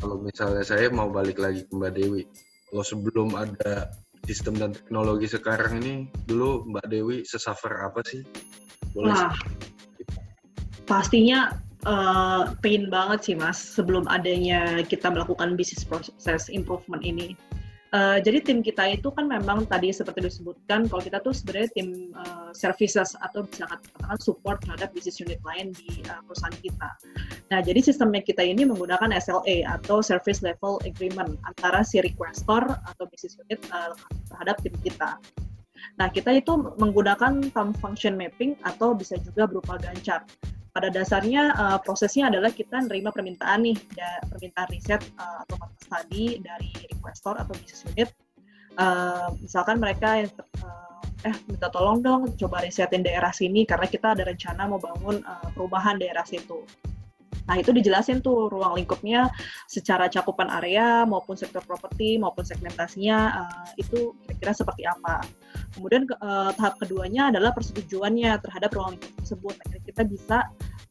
[0.04, 2.28] kalau misalnya saya mau balik lagi ke Mbak Dewi,
[2.68, 3.88] kalau sebelum ada
[4.28, 8.20] sistem dan teknologi sekarang ini, dulu Mbak Dewi sesuffer apa sih?
[8.92, 9.32] Boleh Wah,
[10.94, 11.58] pastinya
[11.90, 17.34] uh, pain banget sih mas sebelum adanya kita melakukan business process improvement ini.
[17.94, 22.10] Uh, jadi tim kita itu kan memang tadi seperti disebutkan kalau kita tuh sebenarnya tim
[22.18, 26.90] uh, services atau bisa katakan support terhadap business unit lain di uh, perusahaan kita.
[27.54, 33.06] Nah, jadi sistemnya kita ini menggunakan SLA atau Service Level Agreement antara si requestor atau
[33.14, 33.94] business unit uh,
[34.34, 35.22] terhadap tim kita.
[36.02, 36.50] Nah, kita itu
[36.82, 40.26] menggunakan time function mapping atau bisa juga berupa gancar
[40.74, 45.78] pada dasarnya uh, prosesnya adalah kita nerima permintaan nih, da, permintaan riset uh, atau mata
[45.78, 48.10] study dari requestor atau business unit.
[48.74, 50.34] Uh, misalkan mereka yang
[50.66, 55.22] uh, eh minta tolong dong coba risetin daerah sini karena kita ada rencana mau bangun
[55.22, 56.66] uh, perumahan daerah situ.
[57.44, 59.28] Nah, itu dijelasin tuh ruang lingkupnya
[59.68, 65.24] secara cakupan area maupun sektor properti maupun segmentasinya uh, itu kira-kira seperti apa.
[65.76, 69.56] Kemudian uh, tahap keduanya adalah persetujuannya terhadap ruang lingkup tersebut.
[69.66, 70.38] Akhirnya kita bisa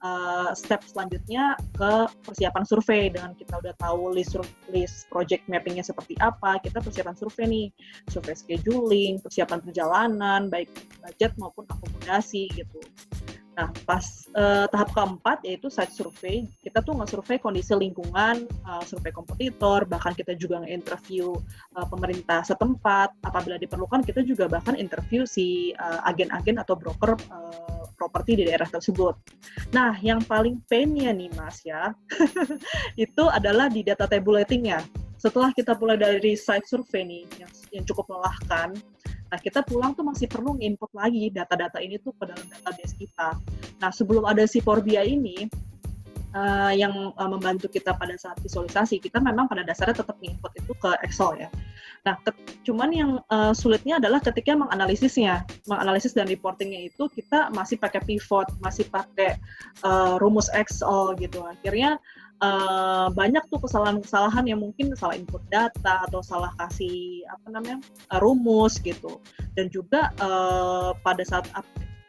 [0.02, 1.92] uh, step selanjutnya ke
[2.26, 4.36] persiapan survei dengan kita udah tahu list
[4.68, 7.66] list project mappingnya seperti apa, kita persiapan survei nih,
[8.10, 10.68] survei scheduling, persiapan perjalanan, baik
[11.00, 12.82] budget maupun akomodasi gitu.
[13.52, 14.00] Nah, pas
[14.32, 20.16] uh, tahap keempat yaitu site survey, kita tuh nge-survey kondisi lingkungan, uh, survei kompetitor, bahkan
[20.16, 21.36] kita juga nge-interview
[21.76, 23.12] uh, pemerintah setempat.
[23.20, 25.76] Apabila diperlukan, kita juga bahkan interview si
[26.08, 29.20] agen-agen uh, atau broker uh, properti di daerah tersebut.
[29.76, 31.92] Nah, yang paling painnya nih Mas ya,
[32.96, 34.80] itu adalah di data tabulatingnya.
[35.22, 38.74] Setelah kita mulai dari site survey nih, yang, yang cukup melelahkan,
[39.32, 43.32] Nah, kita pulang tuh masih perlu input lagi data-data ini tuh ke dalam database kita.
[43.80, 45.48] Nah, sebelum ada si Porbia ini,
[46.34, 50.72] uh, yang uh, membantu kita pada saat visualisasi, kita memang pada dasarnya tetap input itu
[50.76, 51.48] ke Excel ya.
[52.02, 52.34] Nah, ke,
[52.66, 58.50] cuman yang uh, sulitnya adalah ketika menganalisisnya, menganalisis dan reportingnya itu kita masih pakai pivot,
[58.58, 59.38] masih pakai
[59.86, 61.46] uh, rumus Excel gitu.
[61.46, 62.02] Akhirnya
[62.42, 67.78] uh, banyak tuh kesalahan-kesalahan yang mungkin salah input data atau salah kasih apa namanya
[68.10, 69.22] uh, rumus gitu
[69.54, 71.46] dan juga uh, pada saat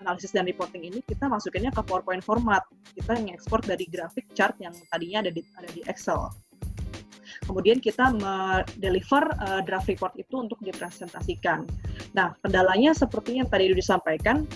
[0.03, 2.63] analisis dan reporting ini kita masukinnya ke PowerPoint format
[2.93, 6.29] kita yang ekspor dari grafik chart yang tadinya ada di ada di Excel
[7.43, 8.15] kemudian kita
[8.79, 11.67] deliver uh, draft report itu untuk dipresentasikan.
[12.15, 14.47] Nah, kendalanya seperti yang tadi disampaikan,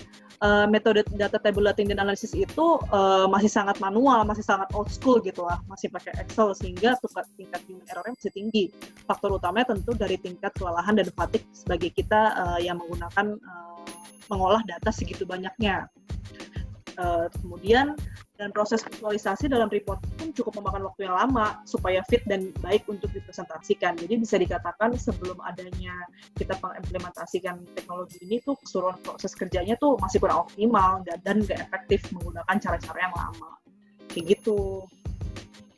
[0.42, 5.18] uh, metode data tabulating dan analisis itu uh, masih sangat manual, masih sangat old school
[5.22, 6.96] gitu lah, masih pakai Excel sehingga
[7.36, 8.64] tingkat human errornya masih tinggi.
[9.06, 13.68] Faktor utamanya tentu dari tingkat kelelahan dan fatigue sebagai kita uh, yang menggunakan uh,
[14.28, 15.88] mengolah data segitu banyaknya.
[16.98, 17.94] Uh, kemudian
[18.38, 22.86] dan proses visualisasi dalam report pun cukup memakan waktu yang lama supaya fit dan baik
[22.86, 23.98] untuk dipresentasikan.
[23.98, 25.94] Jadi bisa dikatakan sebelum adanya
[26.38, 32.06] kita mengimplementasikan teknologi ini tuh keseluruhan proses kerjanya tuh masih kurang optimal dan nggak efektif
[32.14, 33.50] menggunakan cara-cara yang lama.
[34.06, 34.86] Kayak gitu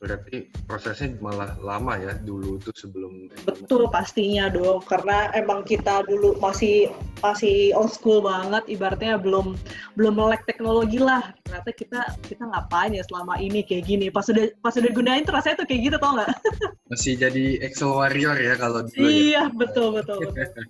[0.01, 6.41] berarti prosesnya malah lama ya dulu tuh sebelum betul pastinya dong karena emang kita dulu
[6.41, 6.89] masih
[7.21, 9.61] masih old school banget ibaratnya belum
[10.01, 14.49] belum melek teknologi lah ternyata kita kita ngapain ya selama ini kayak gini pas sudah
[14.65, 16.33] pas sudah gunain tuh rasanya tuh kayak gitu tau nggak
[16.91, 19.13] masih jadi Excel warrior ya kalau dulu ya?
[19.13, 19.43] iya ya.
[19.53, 20.65] betul betul betul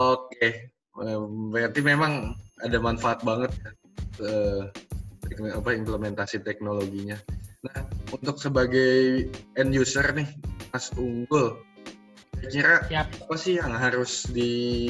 [0.16, 0.48] oke
[1.52, 2.32] berarti memang
[2.64, 4.72] ada manfaat banget ya
[5.54, 7.18] apa implementasi teknologinya.
[7.66, 7.78] Nah,
[8.14, 9.26] untuk sebagai
[9.58, 10.28] end user nih,
[10.70, 11.58] Mas Unggul,
[12.38, 14.88] kira-kira apa sih yang harus di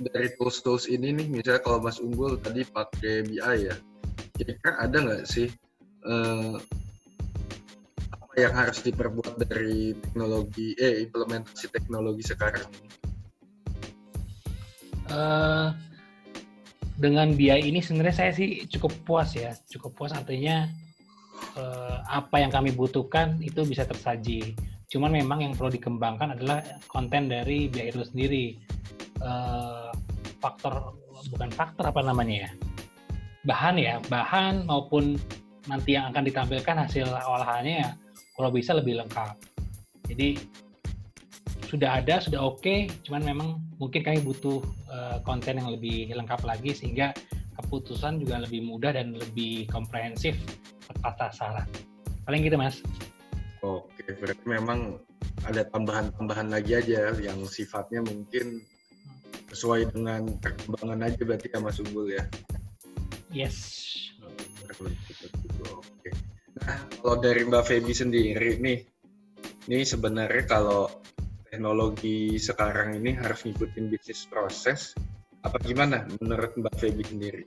[0.00, 1.26] dari tools-tools ini nih?
[1.28, 3.76] Misalnya kalau Mas Unggul tadi pakai BI ya,
[4.36, 5.48] kira-kira ada nggak sih
[6.08, 6.56] eh,
[8.10, 12.90] apa yang harus diperbuat dari teknologi, eh implementasi teknologi sekarang ini?
[15.12, 15.70] Uh,
[16.94, 20.70] dengan biaya ini sebenarnya saya sih cukup puas ya, cukup puas artinya
[21.58, 24.54] eh, apa yang kami butuhkan itu bisa tersaji.
[24.86, 28.46] Cuman memang yang perlu dikembangkan adalah konten dari biaya itu sendiri.
[29.18, 29.90] Eh,
[30.38, 30.94] faktor
[31.32, 32.50] bukan faktor apa namanya ya,
[33.48, 35.16] bahan ya, bahan maupun
[35.64, 37.90] nanti yang akan ditampilkan hasil olahannya ya,
[38.36, 39.34] kalau bisa lebih lengkap.
[40.12, 40.36] Jadi
[41.64, 46.42] sudah ada, sudah oke, okay, cuman memang mungkin kami butuh uh, konten yang lebih lengkap
[46.46, 47.10] lagi sehingga
[47.62, 50.34] keputusan juga lebih mudah dan lebih komprehensif
[50.90, 51.68] tepat sasaran.
[52.26, 52.82] Paling gitu, Mas.
[53.64, 55.00] Oke, berarti memang
[55.48, 58.60] ada tambahan-tambahan lagi aja yang sifatnya mungkin
[59.52, 62.24] sesuai dengan perkembangan aja berarti ya Mas Unggul ya.
[63.30, 63.56] Yes.
[65.64, 66.10] Oke.
[66.58, 68.78] Nah, kalau dari Mbak Feby sendiri nih,
[69.70, 70.90] ini sebenarnya kalau
[71.54, 74.90] teknologi sekarang ini harus ngikutin bisnis proses,
[75.46, 77.46] apa gimana menurut Mbak Feby sendiri?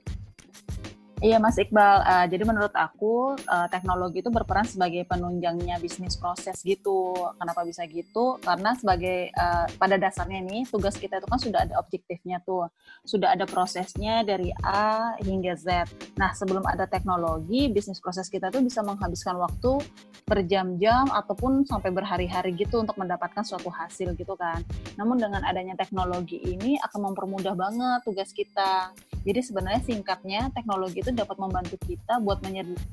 [1.18, 6.62] Iya Mas Iqbal, uh, jadi menurut aku uh, teknologi itu berperan sebagai penunjangnya bisnis proses
[6.62, 7.10] gitu.
[7.34, 8.38] Kenapa bisa gitu?
[8.38, 12.70] Karena sebagai uh, pada dasarnya nih tugas kita itu kan sudah ada objektifnya tuh,
[13.02, 15.90] sudah ada prosesnya dari A hingga Z.
[16.14, 19.82] Nah sebelum ada teknologi, bisnis proses kita tuh bisa menghabiskan waktu
[20.22, 24.62] berjam-jam ataupun sampai berhari-hari gitu untuk mendapatkan suatu hasil gitu kan.
[24.94, 28.94] Namun dengan adanya teknologi ini akan mempermudah banget tugas kita.
[29.26, 32.42] Jadi sebenarnya singkatnya teknologi itu dapat membantu kita buat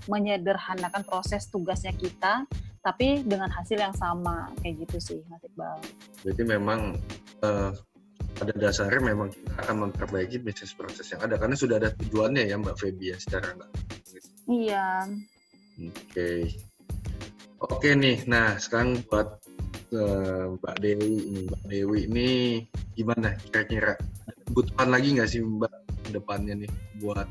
[0.07, 2.47] menyederhanakan proses tugasnya kita,
[2.85, 5.81] tapi dengan hasil yang sama kayak gitu sih, Mas Iqbal.
[6.21, 6.95] Jadi memang
[7.41, 7.71] uh,
[8.35, 12.59] pada dasarnya memang kita akan memperbaiki bisnis proses yang ada karena sudah ada tujuannya ya
[12.59, 13.71] Mbak Feby ya secara enggak.
[14.45, 14.87] Iya.
[15.81, 15.91] Oke.
[16.11, 16.41] Okay.
[17.65, 19.41] Oke nih, nah sekarang buat
[19.95, 22.29] uh, Mbak Dewi ini, Mbak Dewi ini
[22.93, 23.95] gimana kira-kira
[24.45, 25.73] kebutuhan lagi nggak sih Mbak
[26.13, 27.25] depannya nih buat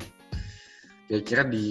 [1.09, 1.69] kira-kira di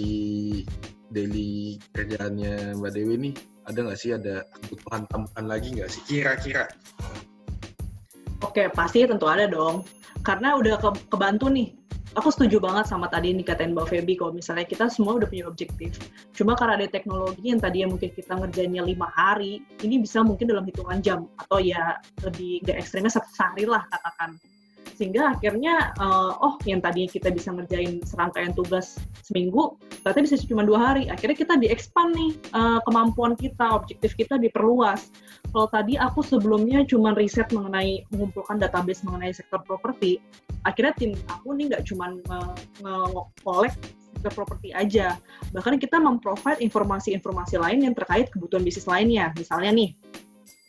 [1.10, 6.68] daily kerjaannya Mbak Dewi nih ada nggak sih ada kebutuhan tambahan lagi nggak sih kira-kira?
[8.44, 9.82] Oke pasti tentu ada dong
[10.20, 11.72] karena udah ke kebantu nih.
[12.14, 15.50] Aku setuju banget sama tadi yang dikatain Mbak Feby kalau misalnya kita semua udah punya
[15.50, 15.98] objektif.
[16.30, 20.46] Cuma karena ada teknologi yang tadi yang mungkin kita ngerjainnya lima hari, ini bisa mungkin
[20.46, 24.38] dalam hitungan jam atau ya lebih gak ekstrimnya satu hari lah katakan
[24.94, 30.62] sehingga akhirnya uh, oh yang tadinya kita bisa ngerjain serangkaian tugas seminggu ternyata bisa cuma
[30.62, 31.10] dua hari.
[31.10, 35.10] Akhirnya kita diekspand nih uh, kemampuan kita objektif kita diperluas.
[35.50, 40.18] Kalau tadi aku sebelumnya cuma riset mengenai mengumpulkan database mengenai sektor properti
[40.64, 42.14] akhirnya tim aku nih nggak cuma
[42.82, 43.78] nge-collect
[44.24, 45.20] sektor properti aja.
[45.52, 49.36] Bahkan kita memprovide informasi-informasi lain yang terkait kebutuhan bisnis lainnya.
[49.36, 49.90] Misalnya nih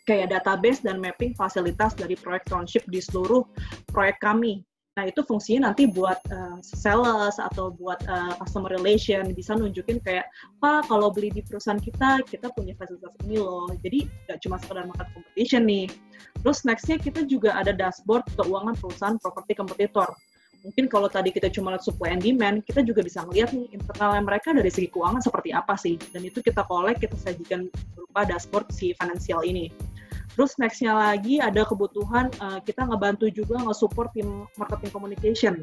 [0.05, 3.43] kayak database dan mapping fasilitas dari proyek township di seluruh
[3.89, 4.61] proyek kami.
[4.95, 10.23] Nah, itu fungsinya nanti buat uh, sales atau buat uh, customer relation bisa nunjukin kayak,
[10.63, 13.67] Pak, kalau beli di perusahaan kita, kita punya fasilitas ini loh.
[13.83, 15.91] Jadi, nggak cuma sekedar market competition nih.
[16.39, 20.15] Terus nextnya kita juga ada dashboard keuangan perusahaan properti kompetitor.
[20.63, 24.23] Mungkin kalau tadi kita cuma lihat supply and demand, kita juga bisa melihat nih internalnya
[24.23, 25.99] mereka dari segi keuangan seperti apa sih.
[26.15, 29.69] Dan itu kita collect, kita sajikan berupa dashboard si financial ini.
[30.36, 35.56] Terus nextnya lagi ada kebutuhan uh, kita ngebantu juga nge-support tim marketing communication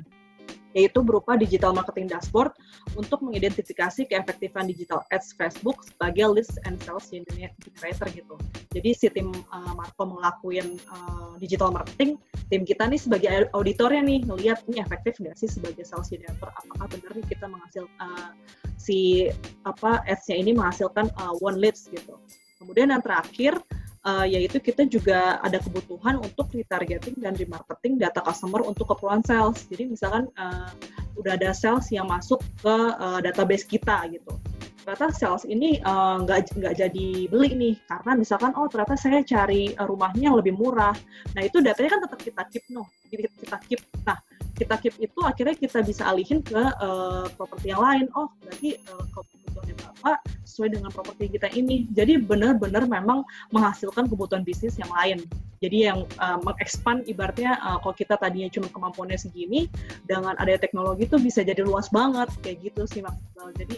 [0.73, 2.53] yaitu berupa digital marketing dashboard
[2.97, 8.35] untuk mengidentifikasi keefektifan digital ads Facebook sebagai list and sales generator gitu.
[8.73, 12.17] Jadi si tim uh, Marco ngelakuin uh, digital marketing,
[12.49, 16.49] tim kita nih sebagai auditornya nih ngelihat ini efektif nggak sih sebagai sales generator?
[16.49, 18.33] Apakah benar nih kita menghasil uh,
[18.81, 19.29] si
[19.69, 22.17] apa ads-nya ini menghasilkan uh, one leads gitu.
[22.57, 23.61] Kemudian yang terakhir
[24.07, 29.67] uh, yaitu kita juga ada kebutuhan untuk retargeting dan remarketing data customer untuk keperluan sales.
[29.71, 30.71] Jadi misalkan uh,
[31.19, 34.35] udah ada sales yang masuk ke uh, database kita gitu.
[34.83, 35.79] Ternyata sales ini
[36.27, 40.59] nggak uh, nggak jadi beli nih karena misalkan oh ternyata saya cari rumahnya yang lebih
[40.59, 40.95] murah.
[41.39, 43.79] Nah itu datanya kan tetap kita keep no, kita keep.
[44.03, 44.19] Nah
[44.63, 48.07] kita keep itu akhirnya kita bisa alihin ke uh, properti yang lain.
[48.15, 50.13] Oh berarti uh, kebutuhannya berapa
[50.47, 51.91] sesuai dengan properti kita ini.
[51.91, 55.27] Jadi benar-benar memang menghasilkan kebutuhan bisnis yang lain.
[55.63, 59.71] Jadi yang uh, mengekspand ibaratnya uh, kalau kita tadinya cuma kemampuannya segini,
[60.07, 63.55] dengan ada teknologi itu bisa jadi luas banget kayak gitu sih maksudnya.
[63.63, 63.77] Jadi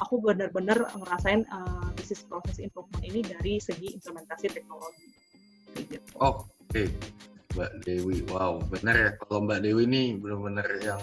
[0.00, 5.06] aku benar-benar ngerasain uh, bisnis proses improvement ini dari segi implementasi teknologi.
[5.76, 6.00] Gitu.
[6.16, 6.48] Oke.
[6.72, 6.88] Okay.
[7.56, 9.10] Mbak Dewi, wow, benar ya.
[9.16, 11.00] Kalau Mbak Dewi ini benar-benar yang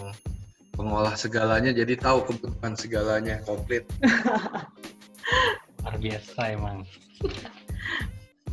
[0.73, 3.85] pengolah segalanya jadi tahu kebutuhan segalanya komplit
[5.85, 6.81] luar biasa emang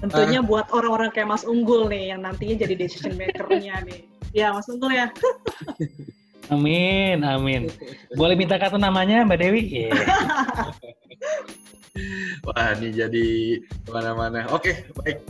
[0.05, 4.05] tentunya uh, buat orang-orang kayak Mas Unggul nih yang nantinya jadi decision makernya nih
[4.37, 5.09] ya Mas Unggul ya
[6.51, 7.71] Amin, amin.
[8.19, 9.87] Boleh minta kartu namanya Mbak Dewi?
[9.87, 9.95] Yeah.
[12.43, 13.27] Wah, ini jadi
[13.63, 14.51] ke mana-mana.
[14.51, 15.23] Oke, baik.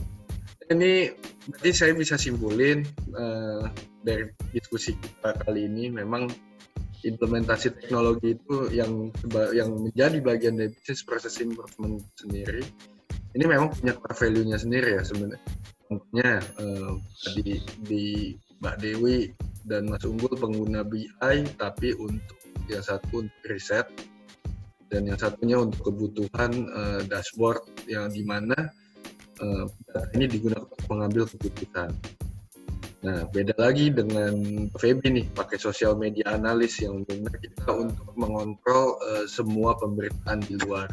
[0.70, 1.10] Ini
[1.50, 2.86] berarti saya bisa simpulin
[3.18, 3.66] uh,
[4.06, 6.30] dari diskusi kita kali ini memang
[7.02, 9.10] implementasi teknologi itu yang
[9.50, 12.62] yang menjadi bagian dari bisnis proses improvement sendiri
[13.34, 15.42] ini memang punya core value-nya sendiri ya sebenarnya.
[15.86, 16.92] Contohnya eh,
[17.38, 18.04] di, di
[18.58, 19.30] Mbak Dewi
[19.66, 23.86] dan Mas Unggul pengguna BI tapi untuk yang satu untuk riset
[24.90, 28.70] dan yang satunya untuk kebutuhan eh, dashboard yang di mana
[29.40, 29.66] eh,
[30.14, 31.90] ini digunakan untuk mengambil keputusan.
[33.00, 39.00] Nah, beda lagi dengan Feby nih, pakai sosial media analis yang benar kita untuk mengontrol
[39.00, 40.88] uh, semua pemberitaan di luar.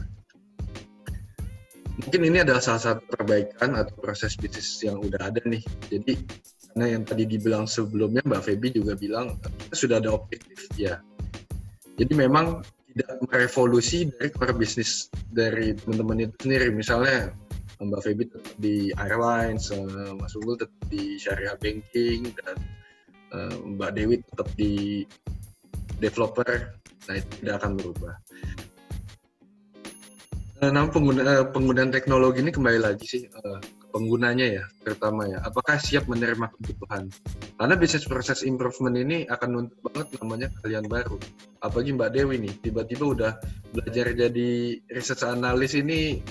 [1.98, 5.66] mungkin ini adalah salah satu perbaikan atau proses bisnis yang udah ada nih.
[5.90, 6.14] Jadi
[6.78, 11.02] karena yang tadi dibilang sebelumnya Mbak Feby juga bilang kita sudah ada objektif ya.
[11.98, 12.62] Jadi memang
[12.94, 16.70] tidak merevolusi dari core bisnis dari teman-teman itu sendiri.
[16.70, 17.34] Misalnya
[17.78, 22.58] Mbak Feby tetap di airlines, eh, Mas Unggul tetap di syariah banking dan
[23.34, 25.06] eh, Mbak Dewi tetap di
[26.02, 26.78] developer.
[27.08, 28.14] Nah itu tidak akan berubah.
[30.58, 33.62] Uh, nah, pengguna, uh, penggunaan teknologi ini kembali lagi sih uh,
[33.94, 35.38] penggunanya ya, terutama ya.
[35.46, 37.14] Apakah siap menerima kebutuhan?
[37.62, 41.22] Karena bisnis proses improvement ini akan nuntut banget namanya kalian baru.
[41.62, 43.32] Apalagi Mbak Dewi nih, tiba-tiba udah
[43.70, 44.50] belajar jadi
[44.90, 46.26] research analis ini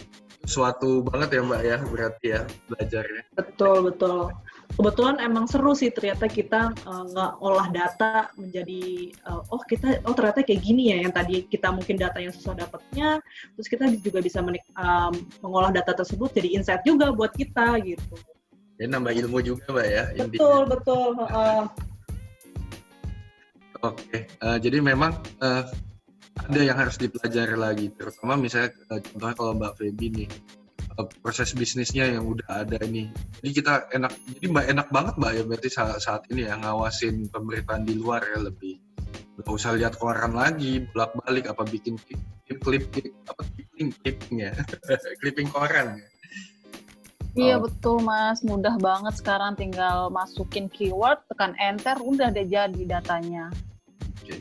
[0.46, 2.40] suatu banget ya Mbak ya, berarti ya
[2.70, 3.22] belajarnya.
[3.34, 4.32] Betul, betul
[4.74, 7.04] kebetulan emang seru sih ternyata kita uh,
[7.38, 11.94] ngolah data menjadi uh, oh kita oh ternyata kayak gini ya yang tadi kita mungkin
[11.94, 13.22] data yang susah dapatnya
[13.54, 15.14] terus kita juga bisa menik, um,
[15.46, 18.16] mengolah data tersebut jadi insight juga buat kita gitu.
[18.76, 20.04] Ya nambah ilmu juga mbak ya.
[20.12, 20.66] Betul intinya.
[20.68, 21.10] betul.
[21.30, 21.64] Uh,
[23.84, 24.22] Oke, okay.
[24.40, 25.68] uh, jadi memang uh,
[26.36, 30.28] ada yang harus dipelajari lagi, terutama misalnya uh, contohnya kalau Mbak Feby nih,
[31.20, 33.12] proses bisnisnya yang udah ada ini.
[33.44, 37.28] Jadi kita enak, jadi mbak enak banget mbak ya berarti saat, saat ini ya ngawasin
[37.28, 38.80] pemberitaan di luar ya lebih
[39.36, 42.20] nggak usah lihat koran lagi bolak balik apa bikin klip
[42.64, 44.52] klip klip apa clipping clipping ya
[45.20, 46.08] clipping koran ya.
[47.36, 47.68] Iya oh.
[47.68, 53.52] betul mas, mudah banget sekarang tinggal masukin keyword, tekan enter, udah deh jadi datanya.
[54.24, 54.40] Oke.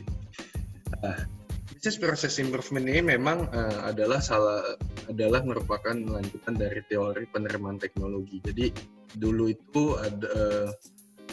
[1.04, 1.35] Nah,
[1.76, 4.64] bisnis proses improvement ini memang uh, adalah salah
[5.12, 8.40] adalah merupakan lanjutan dari teori penerimaan teknologi.
[8.40, 8.72] Jadi
[9.12, 10.68] dulu itu ada uh,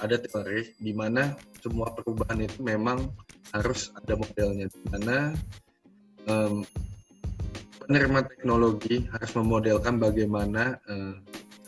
[0.04, 1.32] ada teori di mana
[1.64, 3.08] semua perubahan itu memang
[3.56, 5.32] harus ada modelnya di mana
[6.28, 6.68] um,
[7.88, 11.16] penerima teknologi harus memodelkan bagaimana uh,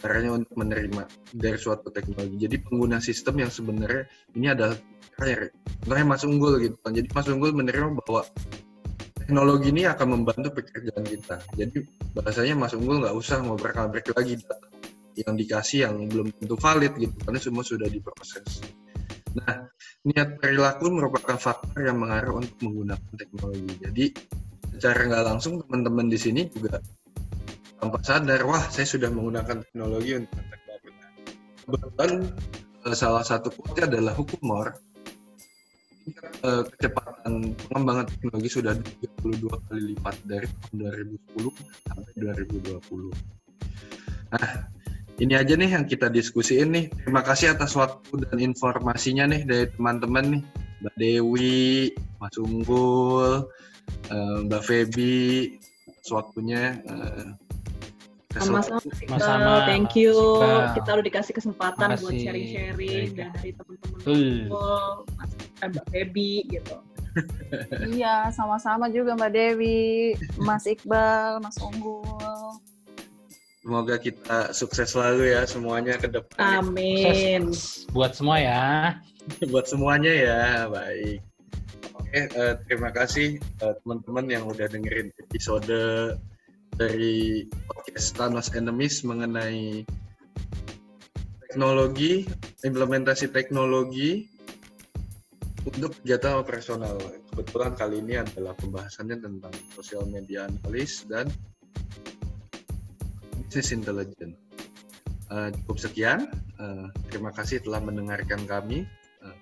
[0.03, 2.35] caranya untuk menerima dari suatu teknologi.
[2.43, 4.03] Jadi pengguna sistem yang sebenarnya
[4.35, 4.75] ini adalah
[5.15, 6.91] kayak contohnya Mas Unggul gitu kan.
[6.91, 8.27] Jadi Mas Unggul menerima bahwa
[9.25, 11.41] teknologi ini akan membantu pekerjaan kita.
[11.57, 11.81] Jadi
[12.13, 14.69] bahasanya Mas Unggul nggak usah ngobrol-ngobrol lagi data
[15.17, 18.61] yang dikasih yang belum tentu valid gitu, karena semua sudah diproses.
[19.33, 19.65] Nah,
[20.05, 23.73] niat perilaku merupakan faktor yang mengarah untuk menggunakan teknologi.
[23.81, 24.05] Jadi
[24.77, 26.77] secara nggak langsung teman-teman di sini juga
[27.81, 30.91] tanpa sadar, wah saya sudah menggunakan teknologi untuk teknologi.
[31.65, 32.11] Kebetulan
[32.85, 34.84] eh, salah satu quote adalah hukum Moore
[36.45, 38.73] uh, kecepatan pengembangan teknologi sudah
[39.23, 40.75] 32 kali lipat dari tahun
[41.37, 43.11] 2010 sampai 2020.
[44.35, 44.49] Nah,
[45.15, 46.85] ini aja nih yang kita diskusiin nih.
[46.91, 50.43] Terima kasih atas waktu dan informasinya nih dari teman-teman nih.
[50.83, 53.47] Mbak Dewi, Mas Unggul,
[54.11, 55.55] uh, Mbak Feby,
[55.87, 56.83] atas waktunya.
[56.85, 57.33] Uh,
[58.35, 60.75] sama-sama thank you Kita.
[60.75, 62.03] kita udah dikasih kesempatan Makasih.
[62.03, 64.51] buat sharing-sharing dan dari teman-teman
[65.15, 65.31] Mas
[65.63, 66.75] Mbak Dewi gitu
[67.95, 72.59] iya sama-sama juga Mbak Dewi Mas Iqbal Mas Unggul
[73.65, 76.61] Semoga kita sukses selalu ya semuanya ke depan.
[76.61, 77.49] Amin.
[77.49, 78.93] Sukses buat semua ya.
[79.51, 81.17] buat semuanya ya, baik.
[81.97, 85.65] Oke, uh, terima kasih uh, teman-teman yang udah dengerin episode
[86.77, 89.81] dari podcast Thanos Enemies mengenai
[91.49, 92.29] teknologi,
[92.61, 94.29] implementasi teknologi
[95.65, 96.95] untuk kegiatan operasional.
[97.33, 101.27] Kebetulan kali ini adalah pembahasannya tentang sosial media analis dan
[103.49, 104.37] business intelligence.
[105.25, 106.19] Uh, cukup sekian.
[106.61, 108.85] Uh, terima kasih telah mendengarkan kami.
[109.25, 109.35] Uh,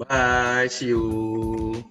[0.00, 1.84] bye, see you.